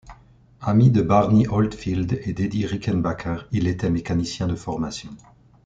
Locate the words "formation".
4.55-5.11